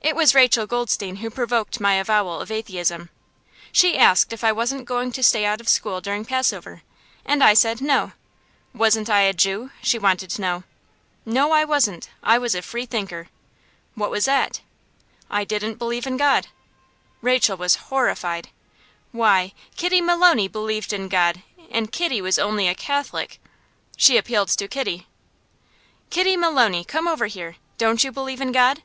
It 0.00 0.16
was 0.16 0.34
Rachel 0.34 0.66
Goldstein 0.66 1.16
who 1.16 1.30
provoked 1.30 1.78
my 1.78 1.94
avowal 1.94 2.40
of 2.40 2.50
atheism. 2.50 3.10
She 3.70 3.96
asked 3.96 4.32
if 4.32 4.42
I 4.42 4.50
wasn't 4.50 4.86
going 4.86 5.12
to 5.12 5.22
stay 5.22 5.44
out 5.44 5.60
of 5.60 5.68
school 5.68 6.00
during 6.00 6.24
Passover, 6.24 6.82
and 7.24 7.44
I 7.44 7.54
said 7.54 7.80
no. 7.80 8.10
Wasn't 8.74 9.08
I 9.08 9.20
a 9.20 9.32
Jew? 9.32 9.70
she 9.82 10.00
wanted 10.00 10.30
to 10.30 10.40
know. 10.40 10.64
No, 11.24 11.52
I 11.52 11.64
wasn't; 11.64 12.08
I 12.24 12.38
was 12.38 12.56
a 12.56 12.62
Freethinker. 12.62 13.28
What 13.94 14.10
was 14.10 14.24
that? 14.24 14.62
I 15.30 15.44
didn't 15.44 15.78
believe 15.78 16.08
in 16.08 16.16
God. 16.16 16.48
Rachel 17.20 17.56
was 17.56 17.76
horrified. 17.92 18.48
Why, 19.12 19.52
Kitty 19.76 20.00
Maloney 20.00 20.48
believed 20.48 20.92
in 20.92 21.06
God, 21.08 21.42
and 21.70 21.92
Kitty 21.92 22.20
was 22.20 22.36
only 22.38 22.66
a 22.66 22.74
Catholic! 22.74 23.40
She 23.96 24.16
appealed 24.16 24.48
to 24.48 24.66
Kitty. 24.66 25.06
"Kitty 26.08 26.36
Maloney! 26.36 26.82
Come 26.84 27.06
over 27.06 27.26
here. 27.26 27.56
Don't 27.78 28.02
you 28.02 28.10
believe 28.10 28.40
in 28.40 28.50
God? 28.50 28.82